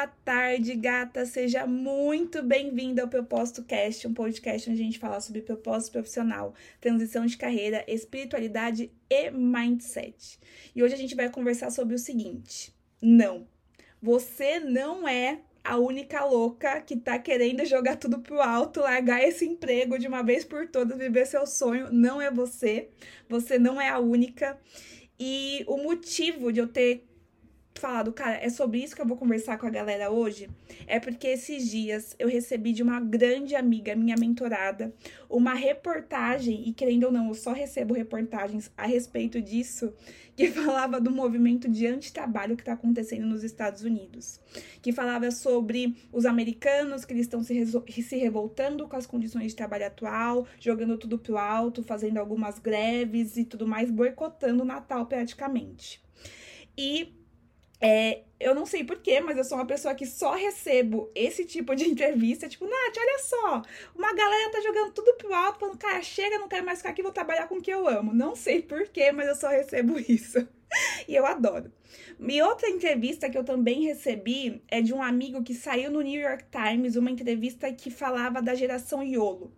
[0.00, 1.26] Boa tarde, gata.
[1.26, 6.54] Seja muito bem-vinda ao Propósito Cast, um podcast onde a gente fala sobre propósito profissional,
[6.80, 10.40] transição de carreira, espiritualidade e mindset.
[10.74, 13.46] E hoje a gente vai conversar sobre o seguinte: não,
[14.00, 19.44] você não é a única louca que tá querendo jogar tudo pro alto, largar esse
[19.44, 21.92] emprego de uma vez por todas, viver seu sonho.
[21.92, 22.88] Não é você.
[23.28, 24.58] Você não é a única.
[25.18, 27.09] E o motivo de eu ter
[27.74, 30.50] falado, cara, é sobre isso que eu vou conversar com a galera hoje,
[30.86, 34.92] é porque esses dias eu recebi de uma grande amiga, minha mentorada,
[35.28, 39.92] uma reportagem, e querendo ou não, eu só recebo reportagens a respeito disso,
[40.36, 44.40] que falava do movimento de antitrabalho que está acontecendo nos Estados Unidos.
[44.80, 47.66] Que falava sobre os americanos, que eles estão se,
[48.02, 53.36] se revoltando com as condições de trabalho atual, jogando tudo pro alto, fazendo algumas greves
[53.36, 56.02] e tudo mais, boicotando o Natal praticamente.
[56.76, 57.19] E
[57.80, 61.74] é, eu não sei porquê, mas eu sou uma pessoa que só recebo esse tipo
[61.74, 62.48] de entrevista.
[62.48, 63.62] Tipo, Nath, olha só,
[63.94, 67.02] uma galera tá jogando tudo pro alto, falando, cara, chega, não quero mais ficar aqui,
[67.02, 68.12] vou trabalhar com o que eu amo.
[68.14, 70.46] Não sei porquê, mas eu só recebo isso.
[71.08, 71.72] e eu adoro.
[72.18, 76.20] E outra entrevista que eu também recebi é de um amigo que saiu no New
[76.20, 79.52] York Times, uma entrevista que falava da geração YOLO.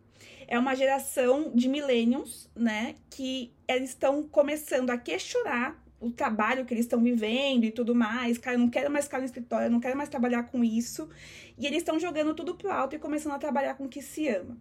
[0.47, 6.75] É uma geração de millennials, né, que eles estão começando a questionar o trabalho que
[6.75, 8.37] eles estão vivendo e tudo mais.
[8.37, 11.09] Cara, eu não quero mais ficar no escritório, eu não quero mais trabalhar com isso.
[11.57, 14.29] E eles estão jogando tudo pro alto e começando a trabalhar com o que se
[14.29, 14.59] ama.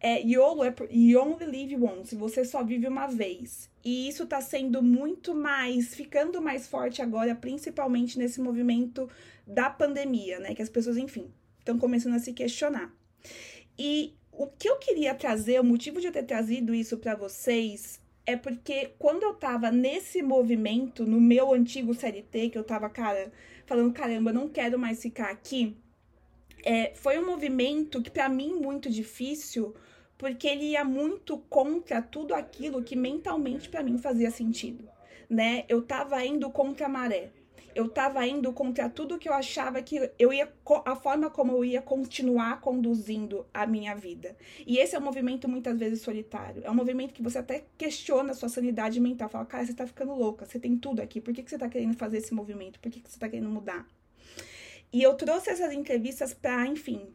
[0.00, 3.70] É, YOLO é You Only Live Once, você só vive uma vez.
[3.84, 9.08] E isso tá sendo muito mais, ficando mais forte agora, principalmente nesse movimento
[9.46, 10.54] da pandemia, né?
[10.54, 12.94] Que as pessoas, enfim, estão começando a se questionar.
[13.78, 18.00] E o que eu queria trazer, o motivo de eu ter trazido isso para vocês
[18.26, 23.32] é porque quando eu tava nesse movimento, no meu antigo CLT, que eu tava, cara,
[23.66, 25.76] falando, caramba, não quero mais ficar aqui,
[26.64, 29.74] é, foi um movimento que para mim muito difícil,
[30.16, 34.88] porque ele ia muito contra tudo aquilo que mentalmente para mim fazia sentido,
[35.28, 35.64] né?
[35.68, 37.30] Eu tava indo contra a maré
[37.74, 40.52] eu estava indo contra tudo que eu achava que eu ia
[40.84, 44.36] a forma como eu ia continuar conduzindo a minha vida.
[44.66, 46.62] E esse é um movimento muitas vezes solitário.
[46.64, 49.86] É um movimento que você até questiona a sua sanidade mental, fala: "Cara, você tá
[49.86, 51.20] ficando louca, você tem tudo aqui.
[51.20, 52.78] Por que que você tá querendo fazer esse movimento?
[52.80, 53.86] Por que que você tá querendo mudar?"
[54.92, 57.08] E eu trouxe essas entrevistas para, enfim,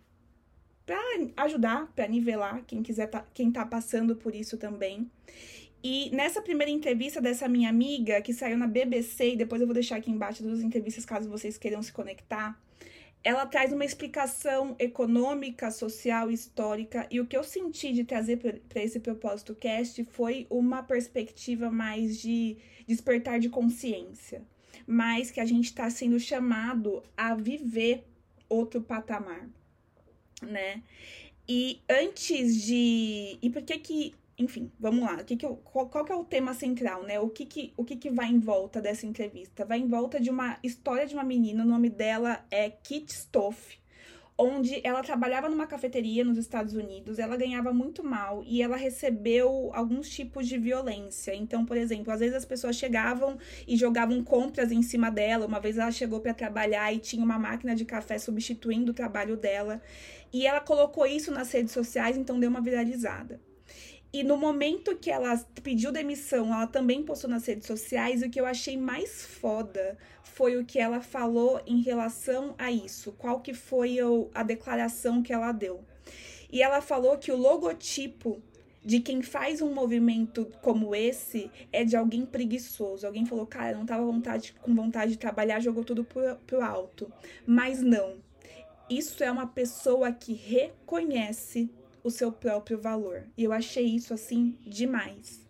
[0.85, 0.99] para
[1.45, 5.09] ajudar, para nivelar quem quiser tá, quem tá passando por isso também.
[5.83, 9.73] E nessa primeira entrevista dessa minha amiga, que saiu na BBC, e depois eu vou
[9.73, 12.59] deixar aqui embaixo duas entrevistas caso vocês queiram se conectar,
[13.23, 18.81] ela traz uma explicação econômica, social, histórica, e o que eu senti de trazer para
[18.81, 22.57] esse propósito cast foi uma perspectiva mais de
[22.87, 24.41] despertar de consciência,
[24.87, 28.05] mais que a gente está sendo chamado a viver
[28.47, 29.47] outro patamar,
[30.41, 30.81] né?
[31.47, 33.37] E antes de.
[33.41, 35.15] E por que que enfim, vamos lá.
[35.15, 37.19] O que que eu, qual, qual, que é o tema central, né?
[37.19, 39.65] O que que, o que que vai em volta dessa entrevista?
[39.65, 43.77] Vai em volta de uma história de uma menina, o nome dela é Kit Stoff,
[44.37, 49.69] onde ela trabalhava numa cafeteria nos Estados Unidos, ela ganhava muito mal e ela recebeu
[49.73, 51.35] alguns tipos de violência.
[51.35, 55.45] Então, por exemplo, às vezes as pessoas chegavam e jogavam compras em cima dela.
[55.45, 59.35] Uma vez ela chegou para trabalhar e tinha uma máquina de café substituindo o trabalho
[59.35, 59.81] dela.
[60.31, 63.48] E ela colocou isso nas redes sociais, então deu uma viralizada.
[64.11, 68.21] E no momento que ela pediu demissão, ela também postou nas redes sociais.
[68.21, 72.71] E o que eu achei mais foda foi o que ela falou em relação a
[72.71, 73.11] isso.
[73.11, 73.97] Qual que foi
[74.33, 75.83] a declaração que ela deu.
[76.51, 78.41] E ela falou que o logotipo
[78.83, 83.05] de quem faz um movimento como esse é de alguém preguiçoso.
[83.05, 87.11] Alguém falou, cara, não tava vontade, com vontade de trabalhar, jogou tudo pro, pro alto.
[87.45, 88.15] Mas não.
[88.89, 91.69] Isso é uma pessoa que reconhece
[92.03, 93.27] o seu próprio valor.
[93.37, 95.47] E eu achei isso assim demais.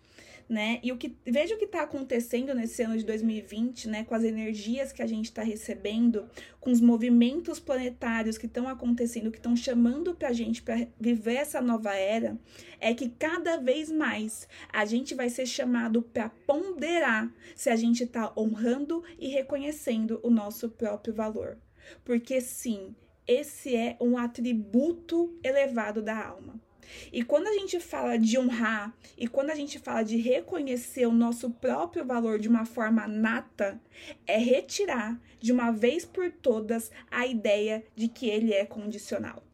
[0.48, 0.80] Né?
[0.82, 4.02] E o que veja o que está acontecendo nesse ano de 2020, né?
[4.02, 9.30] Com as energias que a gente está recebendo, com os movimentos planetários que estão acontecendo,
[9.30, 12.36] que estão chamando para a gente para viver essa nova era,
[12.80, 18.02] é que cada vez mais a gente vai ser chamado para ponderar se a gente
[18.02, 21.58] está honrando e reconhecendo o nosso próprio valor.
[22.04, 22.92] Porque sim,
[23.30, 26.60] esse é um atributo elevado da alma.
[27.12, 31.12] E quando a gente fala de honrar e quando a gente fala de reconhecer o
[31.12, 33.80] nosso próprio valor de uma forma nata,
[34.26, 39.44] é retirar de uma vez por todas a ideia de que ele é condicional.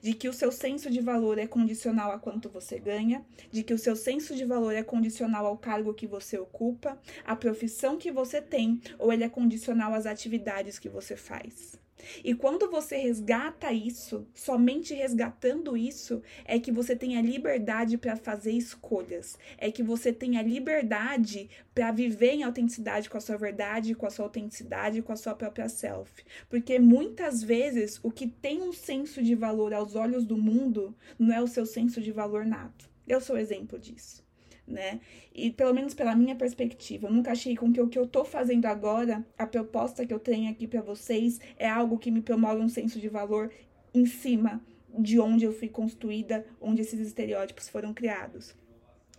[0.00, 3.22] De que o seu senso de valor é condicional a quanto você ganha,
[3.52, 7.36] de que o seu senso de valor é condicional ao cargo que você ocupa, à
[7.36, 11.78] profissão que você tem, ou ele é condicional às atividades que você faz.
[12.24, 18.16] E quando você resgata isso, somente resgatando isso, é que você tem a liberdade para
[18.16, 19.38] fazer escolhas.
[19.58, 24.06] É que você tem a liberdade para viver em autenticidade com a sua verdade, com
[24.06, 26.24] a sua autenticidade, com a sua própria self.
[26.48, 31.34] Porque muitas vezes o que tem um senso de valor aos olhos do mundo não
[31.34, 32.88] é o seu senso de valor nato.
[33.06, 34.29] Eu sou exemplo disso
[34.66, 35.00] né?
[35.34, 38.24] E pelo menos pela minha perspectiva, eu nunca achei com que o que eu tô
[38.24, 42.60] fazendo agora, a proposta que eu tenho aqui para vocês, é algo que me promove
[42.60, 43.50] um senso de valor
[43.92, 44.62] em cima
[44.98, 48.54] de onde eu fui construída, onde esses estereótipos foram criados.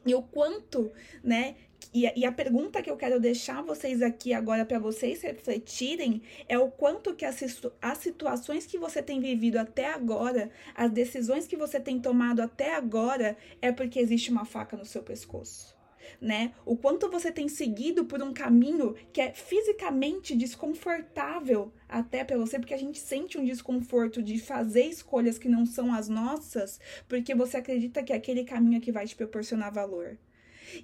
[0.05, 0.91] E o quanto,
[1.23, 1.55] né,
[1.93, 6.21] e a, e a, pergunta que eu quero deixar vocês aqui agora para vocês refletirem
[6.47, 7.43] é o quanto que as,
[7.81, 12.75] as situações que você tem vivido até agora, as decisões que você tem tomado até
[12.75, 15.75] agora, é porque existe uma faca no seu pescoço.
[16.19, 16.53] Né?
[16.65, 22.57] O quanto você tem seguido por um caminho que é fisicamente desconfortável até para você,
[22.57, 26.79] porque a gente sente um desconforto de fazer escolhas que não são as nossas,
[27.09, 30.17] porque você acredita que é aquele caminho que vai te proporcionar valor.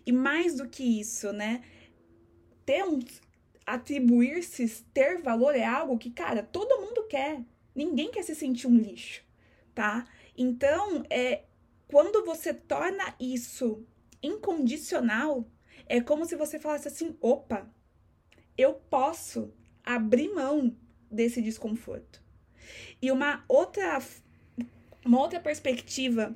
[0.05, 1.63] E mais do que isso, né?
[2.65, 2.99] Ter um
[3.65, 7.41] atribuir-se ter valor é algo que, cara, todo mundo quer.
[7.75, 9.23] Ninguém quer se sentir um lixo,
[9.75, 10.07] tá?
[10.37, 11.43] Então, é
[11.87, 13.85] quando você torna isso
[14.21, 15.45] incondicional,
[15.85, 17.69] é como se você falasse assim: opa,
[18.57, 20.75] eu posso abrir mão
[21.09, 22.21] desse desconforto.
[23.01, 24.01] E uma outra,
[25.05, 26.35] uma outra perspectiva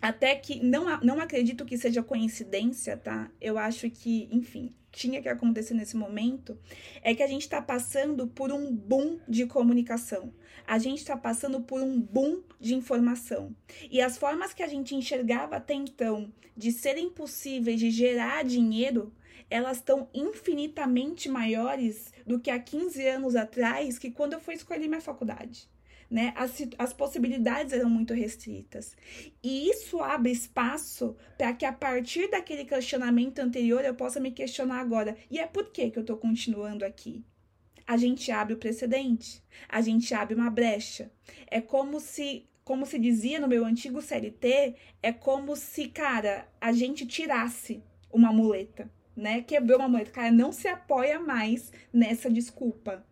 [0.00, 3.30] até que não, não acredito que seja coincidência, tá?
[3.40, 6.58] Eu acho que, enfim, tinha que acontecer nesse momento,
[7.02, 10.32] é que a gente está passando por um boom de comunicação.
[10.66, 13.54] A gente está passando por um boom de informação.
[13.90, 19.12] E as formas que a gente enxergava até então de serem possíveis de gerar dinheiro,
[19.50, 24.88] elas estão infinitamente maiores do que há 15 anos atrás, que quando eu fui escolher
[24.88, 25.68] minha faculdade
[26.10, 26.32] né?
[26.36, 28.96] As, as possibilidades eram muito restritas.
[29.42, 34.80] E isso abre espaço para que a partir daquele questionamento anterior eu possa me questionar
[34.80, 35.16] agora.
[35.30, 37.24] E é por que, que eu estou continuando aqui?
[37.86, 41.10] A gente abre o precedente, a gente abre uma brecha.
[41.46, 46.72] É como se como se dizia no meu antigo CLT, é como se, cara, a
[46.72, 47.80] gente tirasse
[48.12, 49.40] uma muleta, né?
[49.42, 50.10] Quebrou uma muleta.
[50.10, 53.06] Cara, não se apoia mais nessa desculpa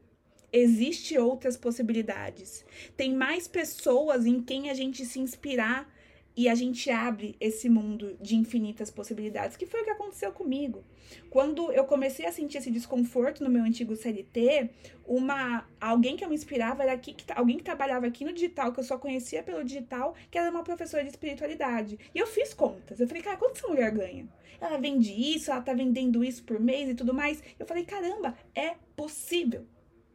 [0.55, 2.65] existe outras possibilidades.
[2.97, 5.93] Tem mais pessoas em quem a gente se inspirar
[6.37, 10.85] e a gente abre esse mundo de infinitas possibilidades, que foi o que aconteceu comigo.
[11.29, 14.71] Quando eu comecei a sentir esse desconforto no meu antigo CLT,
[15.05, 18.73] uma alguém que eu me inspirava era aqui, que, alguém que trabalhava aqui no digital,
[18.73, 21.99] que eu só conhecia pelo digital, que era uma professora de espiritualidade.
[22.15, 23.01] E eu fiz contas.
[23.01, 24.29] Eu falei, cara, quanto essa mulher ganha?
[24.61, 27.43] Ela vende isso, ela tá vendendo isso por mês e tudo mais.
[27.59, 29.67] Eu falei, caramba, é possível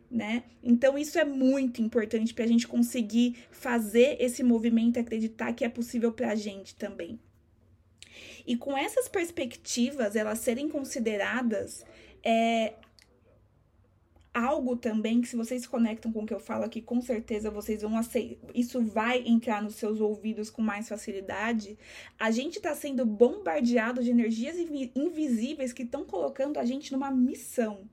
[0.10, 0.44] né?
[0.64, 5.70] Então isso é muito importante para a gente conseguir fazer esse movimento acreditar que é
[5.70, 7.20] possível para a gente também.
[8.46, 11.86] E com essas perspectivas elas serem consideradas
[12.24, 12.74] é
[14.34, 17.82] algo também que se vocês conectam com o que eu falo aqui, com certeza vocês
[17.82, 21.78] vão aceitar, isso vai entrar nos seus ouvidos com mais facilidade.
[22.18, 24.56] A gente está sendo bombardeado de energias
[24.96, 27.88] invisíveis que estão colocando a gente numa missão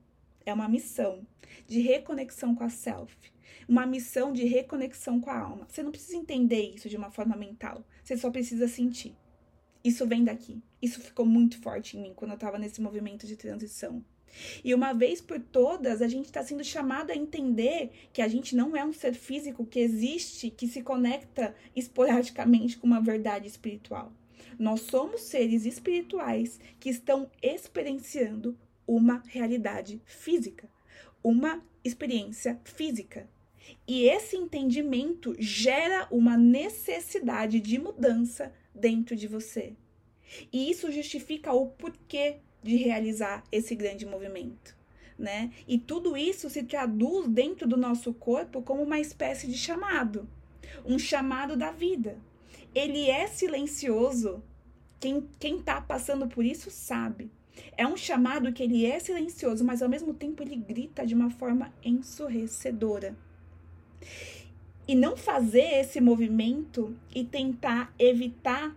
[0.49, 1.25] é uma missão
[1.67, 3.15] de reconexão com a self,
[3.67, 5.67] uma missão de reconexão com a alma.
[5.69, 9.15] Você não precisa entender isso de uma forma mental, você só precisa sentir.
[9.83, 10.61] Isso vem daqui.
[10.81, 14.03] Isso ficou muito forte em mim quando eu estava nesse movimento de transição.
[14.63, 18.55] E uma vez por todas, a gente está sendo chamado a entender que a gente
[18.55, 24.11] não é um ser físico que existe, que se conecta esporadicamente com uma verdade espiritual.
[24.59, 30.69] Nós somos seres espirituais que estão experienciando uma realidade física,
[31.23, 33.29] uma experiência física.
[33.85, 39.73] E esse entendimento gera uma necessidade de mudança dentro de você.
[40.51, 44.75] E isso justifica o porquê de realizar esse grande movimento.
[45.17, 45.51] Né?
[45.67, 50.29] E tudo isso se traduz dentro do nosso corpo como uma espécie de chamado,
[50.85, 52.19] um chamado da vida.
[52.75, 54.43] Ele é silencioso.
[54.99, 57.31] Quem quem está passando por isso sabe.
[57.75, 61.29] É um chamado que ele é silencioso, mas ao mesmo tempo ele grita de uma
[61.29, 63.15] forma ensurdecedora.
[64.87, 68.75] E não fazer esse movimento e tentar evitar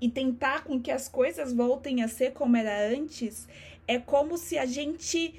[0.00, 3.48] e tentar com que as coisas voltem a ser como era antes
[3.86, 5.34] é como se a gente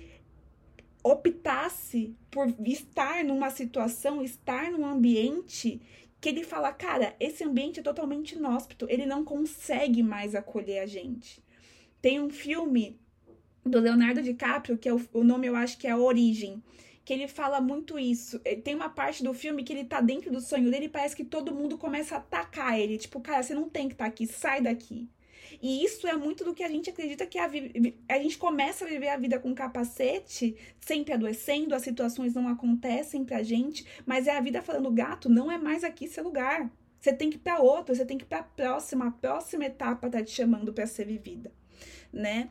[1.04, 5.80] optasse por estar numa situação, estar num ambiente
[6.20, 10.88] que ele fala, cara, esse ambiente é totalmente inóspito, ele não consegue mais acolher a
[10.88, 11.45] gente.
[12.06, 13.00] Tem um filme
[13.66, 16.62] do Leonardo DiCaprio, que é o, o nome eu acho que é A Origem,
[17.04, 18.40] que ele fala muito isso.
[18.46, 21.16] Eh, tem uma parte do filme que ele tá dentro do sonho dele e parece
[21.16, 23.00] que todo mundo começa a atacar ele.
[23.00, 25.10] Tipo, cara, você não tem que estar tá aqui, sai daqui.
[25.60, 27.50] E isso é muito do que a gente acredita que a,
[28.08, 33.26] a gente começa a viver a vida com capacete, sempre adoecendo, as situações não acontecem
[33.26, 36.72] pra gente, mas é a vida falando, gato, não é mais aqui seu lugar.
[37.00, 39.66] Você tem que ir para outra, você tem que ir para a próxima, a próxima
[39.66, 41.52] etapa tá te chamando para ser vivida,
[42.16, 42.50] né?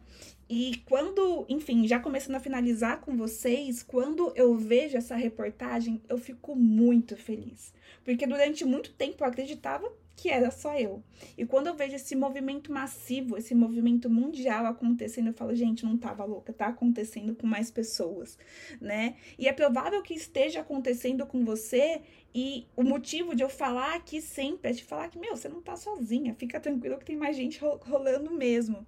[0.49, 6.18] E quando, enfim, já começando a finalizar com vocês, quando eu vejo essa reportagem, eu
[6.18, 7.73] fico muito feliz.
[8.04, 11.02] Porque durante muito tempo eu acreditava que era só eu.
[11.37, 15.97] E quando eu vejo esse movimento massivo, esse movimento mundial acontecendo, eu falo, gente, não
[15.97, 18.38] tava louca, tá acontecendo com mais pessoas,
[18.80, 19.16] né?
[19.38, 22.02] E é provável que esteja acontecendo com você
[22.35, 25.62] e o motivo de eu falar aqui sempre é te falar que, meu, você não
[25.62, 28.85] tá sozinha, fica tranquilo que tem mais gente rolando mesmo.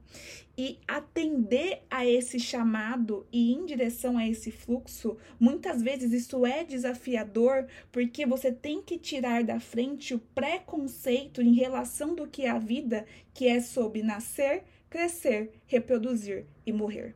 [0.58, 6.64] E atender a esse chamado e em direção a esse fluxo, muitas vezes isso é
[6.64, 12.50] desafiador, porque você tem que tirar da frente o preconceito em relação do que é
[12.50, 17.14] a vida, que é sobre nascer, crescer, reproduzir e morrer.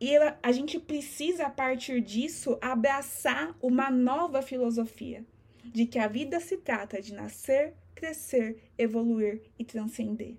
[0.00, 5.24] E a gente precisa, a partir disso, abraçar uma nova filosofia
[5.64, 10.36] de que a vida se trata de nascer, crescer, evoluir e transcender.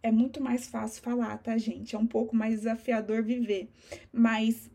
[0.00, 1.96] É muito mais fácil falar, tá, gente?
[1.96, 3.68] É um pouco mais desafiador viver.
[4.12, 4.70] Mas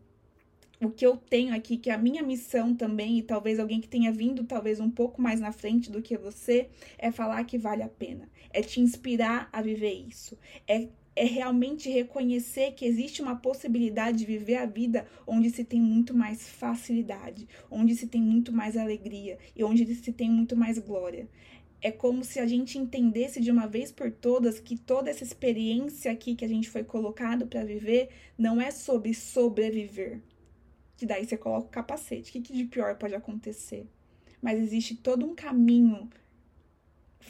[0.80, 3.88] o que eu tenho aqui, que é a minha missão também, e talvez alguém que
[3.88, 7.82] tenha vindo talvez um pouco mais na frente do que você, é falar que vale
[7.82, 8.28] a pena.
[8.50, 10.38] É te inspirar a viver isso.
[10.68, 15.80] É é realmente reconhecer que existe uma possibilidade de viver a vida onde se tem
[15.80, 20.78] muito mais facilidade, onde se tem muito mais alegria e onde se tem muito mais
[20.78, 21.26] glória.
[21.80, 26.12] É como se a gente entendesse de uma vez por todas que toda essa experiência
[26.12, 30.20] aqui que a gente foi colocado para viver não é sobre sobreviver.
[30.98, 32.30] Que daí você coloca o capacete.
[32.30, 33.86] O que, que de pior pode acontecer?
[34.40, 36.08] Mas existe todo um caminho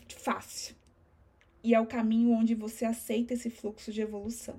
[0.08, 0.75] fácil
[1.66, 4.54] e é o caminho onde você aceita esse fluxo de evolução,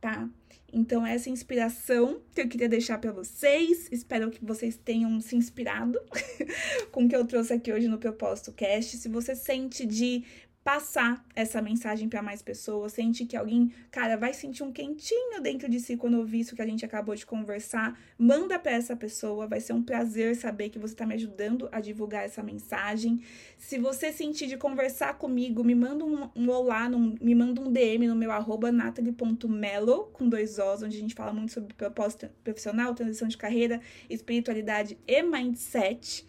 [0.00, 0.26] tá?
[0.72, 3.86] Então, essa inspiração que eu queria deixar para vocês.
[3.92, 6.00] Espero que vocês tenham se inspirado
[6.90, 8.96] com o que eu trouxe aqui hoje no Propósito Cast.
[8.96, 10.24] Se você sente de
[10.66, 15.68] passar essa mensagem para mais pessoas, sente que alguém, cara, vai sentir um quentinho dentro
[15.68, 19.46] de si quando ouvir isso que a gente acabou de conversar, manda para essa pessoa,
[19.46, 23.22] vai ser um prazer saber que você está me ajudando a divulgar essa mensagem.
[23.56, 27.70] Se você sentir de conversar comigo, me manda um, um olá, num, me manda um
[27.70, 32.28] DM no meu arroba natalie.melo, com dois Os, onde a gente fala muito sobre propósito
[32.42, 33.80] profissional, transição de carreira,
[34.10, 36.26] espiritualidade e mindset.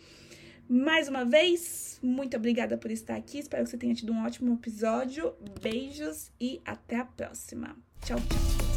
[0.70, 3.40] Mais uma vez, muito obrigada por estar aqui.
[3.40, 5.34] Espero que você tenha tido um ótimo episódio.
[5.62, 7.76] Beijos e até a próxima.
[8.06, 8.68] Tchau, tchau.